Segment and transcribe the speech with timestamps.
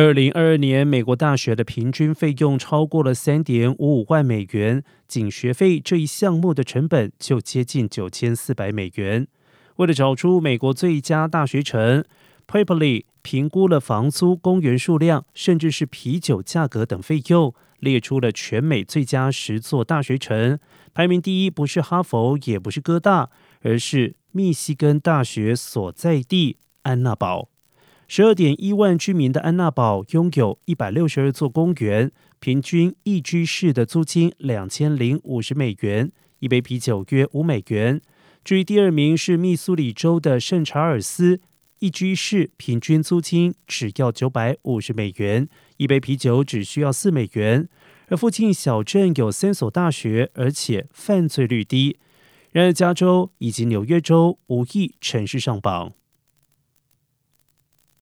[0.00, 9.26] 二零二二年，美国大学的平均费用超过了三点五五万美元，仅学费这一项目的成本就接近九千四百美元。
[9.78, 12.04] 为了找出美国最佳大学城
[12.46, 20.60] ，Papley 评估了房租、公园数量，甚至是啤酒价格等费用，列出了全美最佳十座大学城。
[20.94, 23.30] 排名第一不是哈佛，也不是哥大，
[23.62, 27.48] 而是密西根大学所在地安娜堡。
[28.10, 38.00] 十二点一万居民的安娜堡拥有一百六十二座公园，平均一居室的租金两千零五十美元，一杯啤酒约五美元。
[38.42, 41.42] 至于第二名是密苏里州的圣查尔斯，
[41.80, 45.46] 一居室平均租金只要九百五十美元，
[45.76, 47.68] 一杯啤酒只需要四美元。
[48.06, 51.98] 而附近小镇有三所大学，而且犯罪率低。
[52.52, 55.92] 然而，加州以及纽约州无意城市上榜。